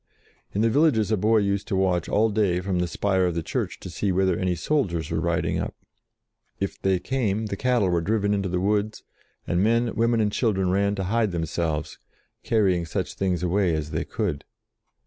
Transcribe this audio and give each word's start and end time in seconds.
In 0.51 0.61
the 0.61 0.69
villages 0.71 1.11
a 1.11 1.15
boy 1.15 1.37
used 1.37 1.67
to 1.67 1.75
watch 1.75 2.09
all 2.09 2.31
day, 2.31 2.59
from 2.59 2.79
the 2.79 2.87
spire 2.87 3.27
of 3.27 3.35
the 3.35 3.43
church, 3.43 3.79
to 3.81 3.89
see 3.91 4.11
whether 4.11 4.35
any 4.35 4.55
soldiers 4.55 5.11
were 5.11 5.19
riding 5.19 5.59
up. 5.59 5.75
If 6.59 6.81
they 6.81 6.97
came, 6.97 7.45
the 7.45 7.55
cattle 7.55 7.87
were 7.91 8.01
driven 8.01 8.33
into 8.33 8.49
the 8.49 8.59
woods, 8.59 9.03
and 9.45 9.59
HER 9.59 9.63
CHILDHOOD 9.63 9.87
5 9.89 9.95
men, 9.95 9.95
women, 9.95 10.19
and 10.19 10.31
children 10.31 10.71
ran 10.71 10.95
to 10.95 11.03
hide 11.03 11.31
them 11.31 11.45
selves, 11.45 11.99
carrying 12.41 12.83
such 12.87 13.13
things 13.13 13.43
away 13.43 13.75
as 13.75 13.91
they 13.91 14.03
could. 14.03 14.43